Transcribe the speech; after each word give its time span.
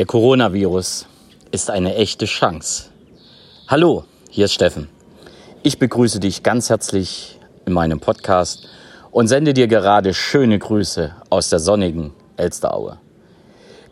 Der 0.00 0.06
Coronavirus 0.06 1.04
ist 1.50 1.68
eine 1.68 1.94
echte 1.94 2.24
Chance. 2.24 2.84
Hallo, 3.68 4.04
hier 4.30 4.46
ist 4.46 4.54
Steffen. 4.54 4.88
Ich 5.62 5.78
begrüße 5.78 6.20
dich 6.20 6.42
ganz 6.42 6.70
herzlich 6.70 7.38
in 7.66 7.74
meinem 7.74 8.00
Podcast 8.00 8.66
und 9.10 9.28
sende 9.28 9.52
dir 9.52 9.68
gerade 9.68 10.14
schöne 10.14 10.58
Grüße 10.58 11.14
aus 11.28 11.50
der 11.50 11.58
sonnigen 11.58 12.14
Elsteraue. 12.38 12.96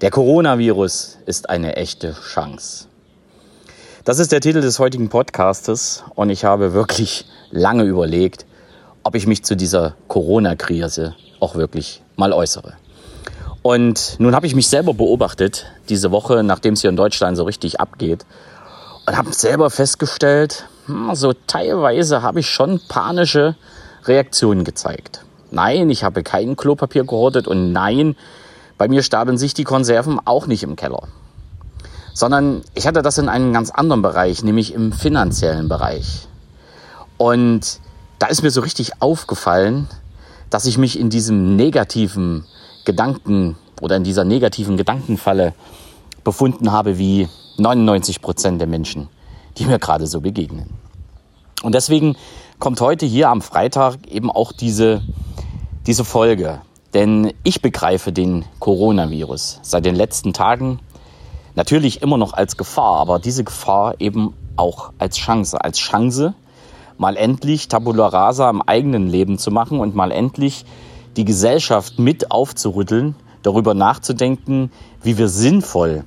Der 0.00 0.10
Coronavirus 0.10 1.18
ist 1.26 1.50
eine 1.50 1.76
echte 1.76 2.14
Chance. 2.14 2.86
Das 4.04 4.18
ist 4.18 4.32
der 4.32 4.40
Titel 4.40 4.62
des 4.62 4.78
heutigen 4.78 5.10
Podcastes 5.10 6.04
und 6.14 6.30
ich 6.30 6.42
habe 6.42 6.72
wirklich 6.72 7.26
lange 7.50 7.82
überlegt, 7.82 8.46
ob 9.02 9.14
ich 9.14 9.26
mich 9.26 9.44
zu 9.44 9.58
dieser 9.58 9.94
Corona-Krise 10.08 11.16
auch 11.38 11.54
wirklich 11.54 12.02
mal 12.16 12.32
äußere. 12.32 12.78
Und 13.62 14.16
nun 14.18 14.34
habe 14.34 14.46
ich 14.46 14.54
mich 14.54 14.68
selber 14.68 14.94
beobachtet, 14.94 15.66
diese 15.88 16.10
Woche, 16.10 16.42
nachdem 16.42 16.74
es 16.74 16.80
hier 16.80 16.90
in 16.90 16.96
Deutschland 16.96 17.36
so 17.36 17.44
richtig 17.44 17.80
abgeht, 17.80 18.24
und 19.06 19.16
habe 19.16 19.32
selber 19.32 19.70
festgestellt, 19.70 20.66
hm, 20.86 21.14
so 21.14 21.32
teilweise 21.46 22.22
habe 22.22 22.40
ich 22.40 22.48
schon 22.48 22.80
panische 22.88 23.56
Reaktionen 24.04 24.64
gezeigt. 24.64 25.24
Nein, 25.50 25.90
ich 25.90 26.04
habe 26.04 26.22
kein 26.22 26.56
Klopapier 26.56 27.04
gehortet 27.04 27.48
und 27.48 27.72
nein, 27.72 28.16
bei 28.76 28.86
mir 28.86 29.02
stapeln 29.02 29.38
sich 29.38 29.54
die 29.54 29.64
Konserven 29.64 30.20
auch 30.24 30.46
nicht 30.46 30.62
im 30.62 30.76
Keller. 30.76 31.08
Sondern 32.12 32.62
ich 32.74 32.86
hatte 32.86 33.02
das 33.02 33.18
in 33.18 33.28
einem 33.28 33.52
ganz 33.52 33.70
anderen 33.70 34.02
Bereich, 34.02 34.42
nämlich 34.42 34.74
im 34.74 34.92
finanziellen 34.92 35.68
Bereich. 35.68 36.28
Und 37.16 37.80
da 38.18 38.26
ist 38.26 38.42
mir 38.42 38.50
so 38.50 38.60
richtig 38.60 39.00
aufgefallen, 39.00 39.88
dass 40.50 40.66
ich 40.66 40.78
mich 40.78 40.98
in 40.98 41.10
diesem 41.10 41.56
negativen 41.56 42.44
Gedanken 42.88 43.58
oder 43.82 43.96
in 43.96 44.02
dieser 44.02 44.24
negativen 44.24 44.78
Gedankenfalle 44.78 45.52
befunden 46.24 46.72
habe 46.72 46.96
wie 46.96 47.28
99 47.58 48.22
Prozent 48.22 48.62
der 48.62 48.66
Menschen, 48.66 49.08
die 49.58 49.66
mir 49.66 49.78
gerade 49.78 50.06
so 50.06 50.22
begegnen. 50.22 50.70
Und 51.62 51.74
deswegen 51.74 52.16
kommt 52.58 52.80
heute 52.80 53.04
hier 53.04 53.28
am 53.28 53.42
Freitag 53.42 54.06
eben 54.06 54.30
auch 54.30 54.52
diese, 54.52 55.02
diese 55.86 56.02
Folge. 56.02 56.62
Denn 56.94 57.34
ich 57.44 57.60
begreife 57.60 58.10
den 58.10 58.46
Coronavirus 58.58 59.60
seit 59.60 59.84
den 59.84 59.94
letzten 59.94 60.32
Tagen 60.32 60.80
natürlich 61.56 62.00
immer 62.00 62.16
noch 62.16 62.32
als 62.32 62.56
Gefahr, 62.56 62.96
aber 62.96 63.18
diese 63.18 63.44
Gefahr 63.44 64.00
eben 64.00 64.32
auch 64.56 64.92
als 64.96 65.18
Chance. 65.18 65.62
Als 65.62 65.76
Chance, 65.76 66.32
mal 66.96 67.18
endlich 67.18 67.68
Tabula 67.68 68.06
Rasa 68.06 68.48
im 68.48 68.62
eigenen 68.62 69.08
Leben 69.08 69.36
zu 69.36 69.50
machen 69.50 69.78
und 69.78 69.94
mal 69.94 70.10
endlich 70.10 70.64
die 71.18 71.24
Gesellschaft 71.24 71.98
mit 71.98 72.30
aufzurütteln, 72.30 73.16
darüber 73.42 73.74
nachzudenken, 73.74 74.70
wie 75.02 75.18
wir 75.18 75.28
sinnvoll 75.28 76.04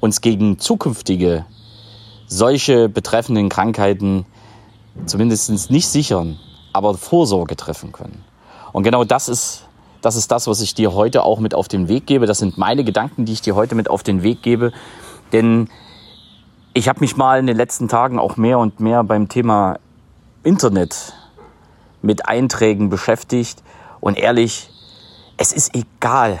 uns 0.00 0.22
gegen 0.22 0.58
zukünftige 0.58 1.44
solche 2.26 2.88
betreffenden 2.88 3.50
Krankheiten 3.50 4.24
zumindest 5.04 5.70
nicht 5.70 5.88
sichern, 5.88 6.38
aber 6.72 6.94
Vorsorge 6.94 7.54
treffen 7.54 7.92
können. 7.92 8.24
Und 8.72 8.82
genau 8.82 9.04
das 9.04 9.28
ist, 9.28 9.66
das 10.00 10.16
ist 10.16 10.30
das, 10.30 10.46
was 10.46 10.62
ich 10.62 10.74
dir 10.74 10.94
heute 10.94 11.22
auch 11.24 11.38
mit 11.38 11.54
auf 11.54 11.68
den 11.68 11.88
Weg 11.88 12.06
gebe. 12.06 12.26
Das 12.26 12.38
sind 12.38 12.56
meine 12.56 12.82
Gedanken, 12.82 13.26
die 13.26 13.32
ich 13.32 13.42
dir 13.42 13.56
heute 13.56 13.74
mit 13.74 13.90
auf 13.90 14.02
den 14.02 14.22
Weg 14.22 14.42
gebe. 14.42 14.72
Denn 15.32 15.68
ich 16.72 16.88
habe 16.88 17.00
mich 17.00 17.16
mal 17.16 17.38
in 17.38 17.46
den 17.46 17.56
letzten 17.56 17.88
Tagen 17.88 18.18
auch 18.18 18.36
mehr 18.38 18.58
und 18.58 18.80
mehr 18.80 19.04
beim 19.04 19.28
Thema 19.28 19.78
Internet 20.44 21.12
mit 22.00 22.26
Einträgen 22.26 22.88
beschäftigt 22.88 23.62
und 24.00 24.18
ehrlich, 24.18 24.70
es 25.36 25.52
ist 25.52 25.74
egal, 25.74 26.40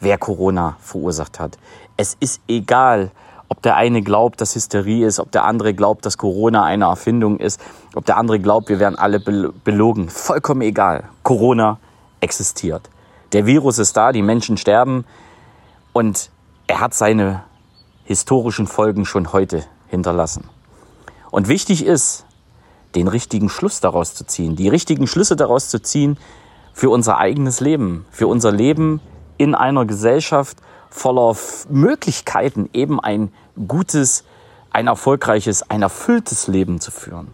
wer 0.00 0.18
Corona 0.18 0.76
verursacht 0.80 1.38
hat. 1.38 1.58
Es 1.96 2.16
ist 2.18 2.40
egal, 2.48 3.10
ob 3.48 3.62
der 3.62 3.76
eine 3.76 4.02
glaubt, 4.02 4.40
dass 4.40 4.54
Hysterie 4.54 5.06
ist, 5.06 5.20
ob 5.20 5.30
der 5.30 5.44
andere 5.44 5.74
glaubt, 5.74 6.06
dass 6.06 6.16
Corona 6.16 6.64
eine 6.64 6.86
Erfindung 6.86 7.38
ist, 7.38 7.60
ob 7.94 8.06
der 8.06 8.16
andere 8.16 8.40
glaubt, 8.40 8.68
wir 8.68 8.78
werden 8.78 8.98
alle 8.98 9.20
belogen. 9.20 10.08
Vollkommen 10.08 10.62
egal. 10.62 11.04
Corona 11.22 11.78
existiert. 12.20 12.88
Der 13.32 13.46
Virus 13.46 13.78
ist 13.78 13.96
da, 13.96 14.12
die 14.12 14.22
Menschen 14.22 14.56
sterben 14.56 15.04
und 15.92 16.30
er 16.66 16.80
hat 16.80 16.94
seine 16.94 17.44
historischen 18.04 18.66
Folgen 18.66 19.04
schon 19.04 19.32
heute 19.32 19.64
hinterlassen. 19.88 20.48
Und 21.30 21.48
wichtig 21.48 21.84
ist, 21.84 22.24
den 22.94 23.08
richtigen 23.08 23.48
Schluss 23.48 23.80
daraus 23.80 24.14
zu 24.14 24.26
ziehen, 24.26 24.56
die 24.56 24.68
richtigen 24.68 25.06
Schlüsse 25.06 25.36
daraus 25.36 25.68
zu 25.68 25.80
ziehen, 25.80 26.18
für 26.72 26.90
unser 26.90 27.18
eigenes 27.18 27.60
Leben, 27.60 28.04
für 28.10 28.26
unser 28.26 28.52
Leben 28.52 29.00
in 29.36 29.54
einer 29.54 29.84
Gesellschaft 29.84 30.58
voller 30.90 31.36
Möglichkeiten, 31.68 32.68
eben 32.72 33.00
ein 33.00 33.32
gutes, 33.66 34.24
ein 34.70 34.86
erfolgreiches, 34.86 35.68
ein 35.70 35.82
erfülltes 35.82 36.48
Leben 36.48 36.80
zu 36.80 36.90
führen. 36.90 37.28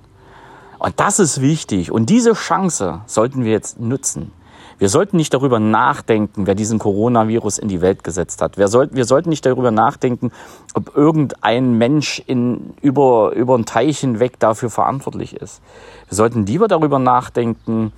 Und 0.79 1.01
das 1.01 1.19
ist 1.19 1.41
wichtig. 1.41 1.91
Und 1.91 2.09
diese 2.09 2.35
Chance 2.35 3.01
sollten 3.07 3.45
wir 3.45 3.53
jetzt 3.53 3.81
nutzen. 3.81 4.33
Wir 4.79 4.89
sollten 4.89 5.17
nicht 5.17 5.35
darüber 5.35 5.59
nachdenken, 5.59 6.47
wer 6.47 6.55
diesen 6.55 6.79
Coronavirus 6.79 7.59
in 7.59 7.67
die 7.67 7.81
Welt 7.81 8.05
gesetzt 8.05 8.41
hat. 8.41 8.59
Wir, 8.59 8.69
sollten, 8.69 8.95
wir 8.95 9.07
sollten 9.07 9.29
nicht 9.29 9.45
darüber 9.45 9.73
nachdenken, 9.73 10.31
ob 10.73 10.97
irgendein 10.97 11.73
Mensch 11.77 12.23
in, 12.27 12.75
über, 12.81 13.33
über 13.33 13.59
ein 13.59 13.67
Teich 13.67 13.99
hinweg 13.99 14.39
dafür 14.39 14.71
verantwortlich 14.71 15.35
ist. 15.35 15.61
Wir 16.09 16.15
sollten 16.15 16.47
lieber 16.47 16.69
darüber 16.69 17.01
nachdenken, 17.01 17.93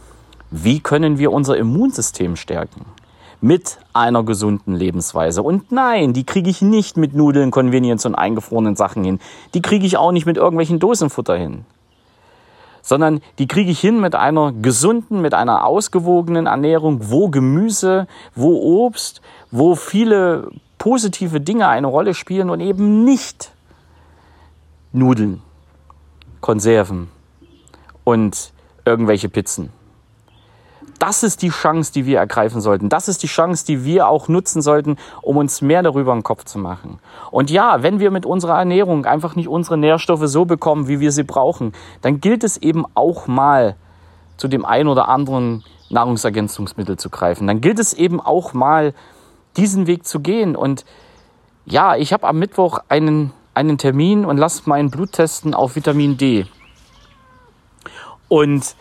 wie 0.51 0.81
können 0.81 1.19
wir 1.19 1.33
unser 1.33 1.57
Immunsystem 1.57 2.37
stärken? 2.37 2.85
Mit 3.41 3.79
einer 3.95 4.23
gesunden 4.23 4.75
Lebensweise. 4.75 5.43
Und 5.43 5.73
nein, 5.73 6.13
die 6.13 6.25
kriege 6.25 6.51
ich 6.51 6.61
nicht 6.61 6.97
mit 6.97 7.15
Nudeln, 7.15 7.51
Convenience 7.51 8.05
und 8.05 8.15
eingefrorenen 8.15 8.77
Sachen 8.77 9.03
hin. 9.03 9.19
Die 9.55 9.63
kriege 9.63 9.87
ich 9.87 9.97
auch 9.97 10.13
nicht 10.13 10.27
mit 10.27 10.37
irgendwelchen 10.37 10.79
Dosenfutter 10.79 11.37
hin. 11.37 11.65
Sondern 12.83 13.21
die 13.39 13.47
kriege 13.47 13.71
ich 13.71 13.81
hin 13.81 14.01
mit 14.01 14.15
einer 14.15 14.53
gesunden, 14.53 15.23
mit 15.23 15.33
einer 15.33 15.65
ausgewogenen 15.65 16.47
Ernährung, 16.47 17.11
wo 17.11 17.29
Gemüse, 17.29 18.07
wo 18.35 18.85
Obst, 18.85 19.23
wo 19.51 19.75
viele 19.75 20.51
positive 20.77 21.41
Dinge 21.41 21.69
eine 21.69 21.87
Rolle 21.87 22.15
spielen 22.15 22.51
und 22.51 22.61
eben 22.61 23.05
nicht 23.05 23.53
Nudeln, 24.93 25.41
Konserven 26.41 27.09
und 28.05 28.53
irgendwelche 28.85 29.29
Pizzen 29.29 29.71
das 30.99 31.23
ist 31.23 31.43
die 31.43 31.51
Chance, 31.51 31.93
die 31.93 32.07
wir 32.07 32.19
ergreifen 32.19 32.61
sollten. 32.61 32.89
Das 32.89 33.09
ist 33.09 33.23
die 33.23 33.27
Chance, 33.27 33.65
die 33.67 33.85
wir 33.85 34.09
auch 34.09 34.29
nutzen 34.29 34.63
sollten, 34.63 34.97
um 35.23 35.37
uns 35.37 35.63
mehr 35.63 35.83
darüber 35.83 36.13
im 36.13 36.23
Kopf 36.23 36.45
zu 36.45 36.59
machen. 36.59 36.99
Und 37.31 37.51
ja, 37.51 37.83
wenn 37.83 38.01
wir 38.01 38.11
mit 38.11 38.27
unserer 38.27 38.59
Ernährung 38.59 39.07
einfach 39.07 39.37
nicht 39.37 39.49
unsere 39.49 39.77
Nährstoffe 39.77 40.27
so 40.27 40.45
bekommen, 40.45 40.89
wie 40.89 41.01
wir 41.01 41.13
sie 41.13 41.25
brauchen, 41.25 41.73
dann 42.03 42.21
gilt 42.21 42.45
es 42.45 42.57
eben 42.57 42.85
auch 42.95 43.27
mal 43.27 43.77
zu 44.37 44.49
dem 44.49 44.65
ein 44.65 44.89
oder 44.89 45.09
anderen 45.09 45.65
Nahrungsergänzungsmittel 45.91 46.99
zu 46.99 47.11
greifen. 47.11 47.47
Dann 47.47 47.61
gilt 47.61 47.79
es 47.79 47.93
eben 47.93 48.21
auch 48.21 48.53
mal 48.55 48.95
diesen 49.57 49.87
Weg 49.87 50.07
zu 50.07 50.21
gehen. 50.21 50.57
Und 50.57 50.85
ja, 51.67 51.97
ich 51.97 52.13
habe 52.13 52.27
am 52.27 52.39
Mittwoch 52.39 52.79
einen, 52.89 53.33
einen 53.55 53.79
Termin 53.79 54.25
und 54.25 54.39
lasse 54.39 54.63
meinen 54.67 54.91
Blut 54.91 55.13
testen 55.13 55.55
auf 55.55 55.77
Vitamin 55.77 56.17
D. 56.17 56.47
Und 58.29 58.77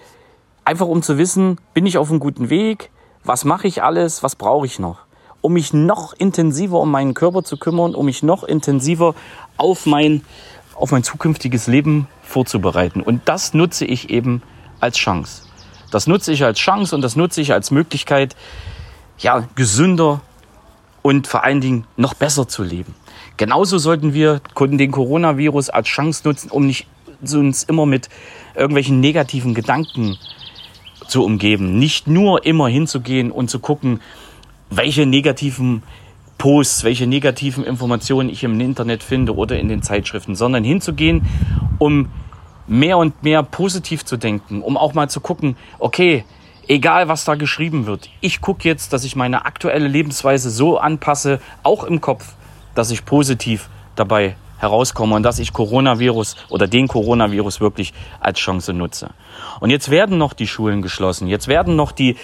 Einfach 0.65 0.87
um 0.87 1.01
zu 1.01 1.17
wissen, 1.17 1.57
bin 1.73 1.85
ich 1.85 1.97
auf 1.97 2.09
einem 2.09 2.19
guten 2.19 2.49
Weg? 2.49 2.89
Was 3.23 3.45
mache 3.45 3.67
ich 3.67 3.83
alles? 3.83 4.23
Was 4.23 4.35
brauche 4.35 4.65
ich 4.65 4.79
noch? 4.79 4.99
Um 5.41 5.53
mich 5.53 5.73
noch 5.73 6.13
intensiver 6.13 6.79
um 6.79 6.91
meinen 6.91 7.13
Körper 7.13 7.43
zu 7.43 7.57
kümmern, 7.57 7.95
um 7.95 8.05
mich 8.05 8.23
noch 8.23 8.43
intensiver 8.43 9.15
auf 9.57 9.85
mein, 9.85 10.21
auf 10.75 10.91
mein 10.91 11.03
zukünftiges 11.03 11.67
Leben 11.67 12.07
vorzubereiten. 12.21 13.01
Und 13.01 13.21
das 13.25 13.53
nutze 13.53 13.85
ich 13.85 14.09
eben 14.09 14.41
als 14.79 14.97
Chance. 14.97 15.43
Das 15.91 16.07
nutze 16.07 16.31
ich 16.31 16.43
als 16.43 16.59
Chance 16.59 16.95
und 16.95 17.01
das 17.01 17.15
nutze 17.15 17.41
ich 17.41 17.53
als 17.53 17.71
Möglichkeit, 17.71 18.35
ja, 19.17 19.47
gesünder 19.55 20.21
und 21.01 21.27
vor 21.27 21.43
allen 21.43 21.61
Dingen 21.61 21.85
noch 21.97 22.13
besser 22.13 22.47
zu 22.47 22.63
leben. 22.63 22.93
Genauso 23.37 23.77
sollten 23.77 24.13
wir 24.13 24.41
den 24.59 24.91
Coronavirus 24.91 25.69
als 25.69 25.87
Chance 25.87 26.21
nutzen, 26.25 26.51
um 26.51 26.67
nicht 26.67 26.87
uns 27.21 27.63
immer 27.63 27.85
mit 27.85 28.09
irgendwelchen 28.55 28.99
negativen 28.99 29.53
Gedanken 29.53 30.17
zu 31.09 31.23
umgeben. 31.23 31.77
Nicht 31.77 32.07
nur 32.07 32.45
immer 32.45 32.67
hinzugehen 32.67 33.31
und 33.31 33.49
zu 33.49 33.59
gucken, 33.59 34.01
welche 34.69 35.05
negativen 35.05 35.83
Posts, 36.37 36.83
welche 36.83 37.05
negativen 37.05 37.63
Informationen 37.63 38.29
ich 38.29 38.43
im 38.43 38.59
Internet 38.59 39.03
finde 39.03 39.35
oder 39.35 39.59
in 39.59 39.67
den 39.67 39.81
Zeitschriften, 39.81 40.35
sondern 40.35 40.63
hinzugehen, 40.63 41.25
um 41.79 42.09
mehr 42.67 42.97
und 42.97 43.23
mehr 43.23 43.43
positiv 43.43 44.05
zu 44.05 44.15
denken, 44.15 44.61
um 44.61 44.77
auch 44.77 44.93
mal 44.93 45.09
zu 45.09 45.19
gucken, 45.19 45.57
okay, 45.79 46.23
egal 46.67 47.07
was 47.07 47.25
da 47.25 47.35
geschrieben 47.35 47.87
wird, 47.87 48.09
ich 48.21 48.41
gucke 48.41 48.67
jetzt, 48.67 48.93
dass 48.93 49.03
ich 49.03 49.15
meine 49.15 49.45
aktuelle 49.45 49.87
Lebensweise 49.87 50.49
so 50.49 50.77
anpasse, 50.77 51.41
auch 51.63 51.83
im 51.83 51.99
Kopf, 51.99 52.35
dass 52.75 52.91
ich 52.91 53.05
positiv 53.05 53.69
dabei 53.95 54.35
herauskomme 54.59 55.15
und 55.15 55.23
dass 55.23 55.39
ich 55.39 55.53
Coronavirus 55.53 56.35
oder 56.49 56.67
den 56.67 56.87
Coronavirus 56.87 57.59
wirklich 57.59 57.93
als 58.19 58.39
Chance 58.39 58.73
nutze. 58.73 59.09
Und 59.59 59.69
jetzt 59.71 59.89
werden 59.89 60.17
noch 60.17 60.33
die 60.33 60.47
Schulen 60.47 60.81
geschlossen, 60.81 61.27
jetzt 61.27 61.47
werden 61.47 61.75
noch 61.75 61.91
die 61.91 62.15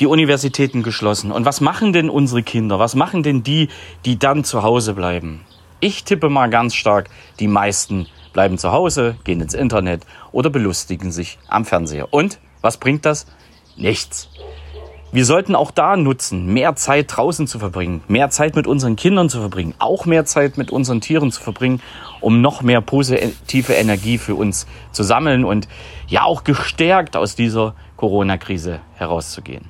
die 0.00 0.06
Universitäten 0.06 0.82
geschlossen. 0.82 1.30
Und 1.30 1.44
was 1.44 1.60
machen 1.60 1.92
denn 1.92 2.10
unsere 2.10 2.42
Kinder? 2.42 2.78
Was 2.78 2.94
machen 2.94 3.22
denn 3.22 3.42
die, 3.42 3.68
die 4.04 4.18
dann 4.18 4.44
zu 4.44 4.62
Hause 4.62 4.94
bleiben? 4.94 5.42
Ich 5.80 6.04
tippe 6.04 6.28
mal 6.28 6.50
ganz 6.50 6.74
stark, 6.74 7.10
die 7.38 7.46
meisten 7.46 8.06
bleiben 8.32 8.58
zu 8.58 8.72
Hause, 8.72 9.16
gehen 9.24 9.40
ins 9.40 9.54
Internet 9.54 10.02
oder 10.32 10.50
belustigen 10.50 11.12
sich 11.12 11.38
am 11.48 11.64
Fernseher. 11.64 12.12
Und 12.12 12.40
was 12.60 12.78
bringt 12.78 13.04
das? 13.04 13.26
Nichts. 13.76 14.28
Wir 15.14 15.24
sollten 15.24 15.54
auch 15.54 15.70
da 15.70 15.96
nutzen, 15.96 16.52
mehr 16.52 16.74
Zeit 16.74 17.16
draußen 17.16 17.46
zu 17.46 17.60
verbringen, 17.60 18.02
mehr 18.08 18.30
Zeit 18.30 18.56
mit 18.56 18.66
unseren 18.66 18.96
Kindern 18.96 19.28
zu 19.28 19.38
verbringen, 19.38 19.72
auch 19.78 20.06
mehr 20.06 20.24
Zeit 20.24 20.58
mit 20.58 20.72
unseren 20.72 21.00
Tieren 21.00 21.30
zu 21.30 21.40
verbringen, 21.40 21.80
um 22.20 22.40
noch 22.40 22.62
mehr 22.62 22.80
positive 22.80 23.74
Energie 23.74 24.18
für 24.18 24.34
uns 24.34 24.66
zu 24.90 25.04
sammeln 25.04 25.44
und 25.44 25.68
ja 26.08 26.24
auch 26.24 26.42
gestärkt 26.42 27.16
aus 27.16 27.36
dieser 27.36 27.76
Corona-Krise 27.96 28.80
herauszugehen. 28.96 29.66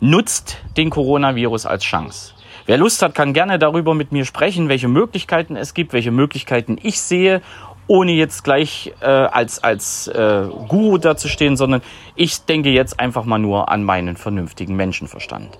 Nutzt 0.00 0.62
den 0.78 0.88
Coronavirus 0.88 1.66
als 1.66 1.84
Chance. 1.84 2.32
Wer 2.64 2.78
Lust 2.78 3.02
hat, 3.02 3.14
kann 3.14 3.34
gerne 3.34 3.58
darüber 3.58 3.94
mit 3.94 4.12
mir 4.12 4.24
sprechen, 4.24 4.70
welche 4.70 4.88
Möglichkeiten 4.88 5.56
es 5.56 5.74
gibt, 5.74 5.92
welche 5.92 6.10
Möglichkeiten 6.10 6.78
ich 6.82 7.02
sehe 7.02 7.42
ohne 7.86 8.12
jetzt 8.12 8.44
gleich 8.44 8.92
äh, 9.00 9.06
als, 9.06 9.62
als 9.62 10.08
äh, 10.08 10.46
Guru 10.68 10.98
dazustehen, 10.98 11.56
sondern 11.56 11.82
ich 12.14 12.44
denke 12.44 12.70
jetzt 12.70 12.98
einfach 12.98 13.24
mal 13.24 13.38
nur 13.38 13.68
an 13.68 13.84
meinen 13.84 14.16
vernünftigen 14.16 14.76
Menschenverstand. 14.76 15.58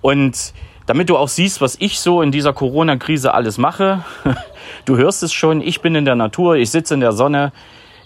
Und 0.00 0.52
damit 0.86 1.08
du 1.08 1.16
auch 1.16 1.28
siehst, 1.28 1.60
was 1.60 1.76
ich 1.80 1.98
so 2.00 2.20
in 2.20 2.30
dieser 2.30 2.52
Corona-Krise 2.52 3.32
alles 3.32 3.56
mache, 3.56 4.04
du 4.84 4.96
hörst 4.96 5.22
es 5.22 5.32
schon, 5.32 5.62
ich 5.62 5.80
bin 5.80 5.94
in 5.94 6.04
der 6.04 6.16
Natur, 6.16 6.56
ich 6.56 6.70
sitze 6.70 6.94
in 6.94 7.00
der 7.00 7.12
Sonne, 7.12 7.52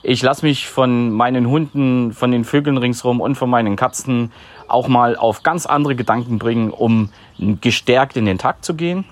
ich 0.05 0.23
lasse 0.23 0.47
mich 0.47 0.69
von 0.69 1.11
meinen 1.11 1.49
Hunden, 1.49 2.13
von 2.13 2.31
den 2.31 2.45
Vögeln 2.45 2.79
ringsherum 2.79 3.21
und 3.21 3.35
von 3.35 3.51
meinen 3.51 3.75
Katzen 3.75 4.31
auch 4.69 4.87
mal 4.87 5.17
auf 5.17 5.43
ganz 5.43 5.67
andere 5.67 5.97
Gedanken 5.97 6.39
bringen, 6.39 6.71
um 6.71 7.11
gestärkt 7.61 8.17
in 8.17 8.27
den 8.27 8.39
Tag 8.39 8.65
zu 8.65 8.75
gehen. 8.75 9.05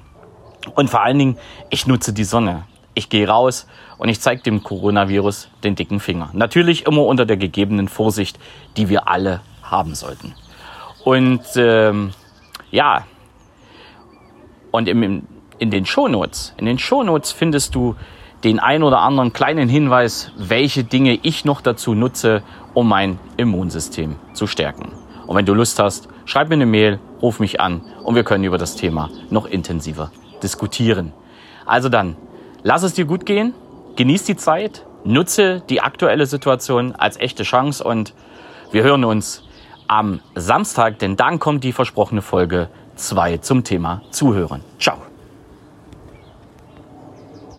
Und 0.77 0.89
vor 0.89 1.03
allen 1.03 1.19
Dingen, 1.19 1.39
ich 1.71 1.89
nutze 1.89 2.13
die 2.13 2.25
Sonne 2.25 2.65
ich 2.97 3.09
gehe 3.09 3.29
raus 3.29 3.69
und 3.99 4.09
ich 4.09 4.21
zeige 4.21 4.43
dem 4.43 4.63
Coronavirus 4.63 5.49
den 5.63 5.77
dicken 5.77 6.01
Finger. 6.01 6.31
Natürlich 6.33 6.87
immer 6.87 7.05
unter 7.05 7.27
der 7.27 7.37
gegebenen 7.37 7.89
Vorsicht, 7.89 8.39
die 8.77 8.89
wir 8.89 9.07
alle 9.09 9.41
haben 9.63 9.95
sollten. 9.95 10.35
Und 11.05 11.43
ähm, 11.57 12.13
ja, 12.71 13.05
und 14.73 14.89
im, 14.89 15.23
in 15.59 15.71
den 15.71 15.87
Shownotes, 15.87 16.55
in 16.57 16.67
den 16.67 16.79
Shownotes 16.79 17.33
findest 17.33 17.75
du 17.75 17.95
den 18.45 18.59
ein 18.59 18.83
oder 18.83 19.01
anderen 19.01 19.33
kleinen 19.33 19.69
Hinweis, 19.69 20.33
welche 20.37 20.85
Dinge 20.85 21.19
ich 21.23 21.45
noch 21.45 21.61
dazu 21.61 21.95
nutze, 21.95 22.43
um 22.75 22.89
mein 22.89 23.19
Immunsystem 23.37 24.17
zu 24.33 24.47
stärken. 24.47 24.93
Und 25.27 25.37
wenn 25.37 25.47
du 25.47 25.55
Lust 25.55 25.79
hast, 25.79 26.09
schreib 26.25 26.49
mir 26.49 26.55
eine 26.55 26.67
Mail, 26.67 26.99
ruf 27.21 27.41
mich 27.41 27.61
an 27.61 27.83
und 28.05 28.15
wir 28.15 28.25
können 28.25 28.45
über 28.45 28.59
das 28.59 28.77
Thema 28.77 29.11
noch 29.31 29.47
intensiver 29.47 30.11
diskutieren. 30.43 31.13
Also 31.65 31.89
dann, 31.89 32.17
Lass 32.63 32.83
es 32.83 32.95
dir 32.95 33.05
gut 33.05 33.27
gehen, 33.27 33.55
genieß 33.97 34.25
die 34.25 34.37
Zeit, 34.37 34.85
nutze 35.05 35.63
die 35.69 35.81
aktuelle 35.81 36.27
Situation 36.27 36.95
als 36.95 37.19
echte 37.19 37.43
Chance 37.43 37.85
und 37.85 38.15
wir 38.73 38.83
hören 38.83 39.05
uns 39.05 39.45
am 39.89 40.21
Samstag, 40.35 40.99
denn 40.99 41.17
dann 41.17 41.39
kommt 41.39 41.63
die 41.65 41.73
versprochene 41.73 42.23
Folge 42.23 42.69
2 42.97 43.39
zum 43.39 43.63
Thema 43.63 44.03
Zuhören. 44.11 44.63
Ciao. 44.79 45.06